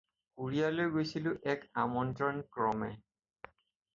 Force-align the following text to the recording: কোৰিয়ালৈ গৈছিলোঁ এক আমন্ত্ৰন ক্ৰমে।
কোৰিয়ালৈ 0.37 0.87
গৈছিলোঁ 0.95 1.33
এক 1.51 1.67
আমন্ত্ৰন 1.83 2.41
ক্ৰমে। 2.57 2.91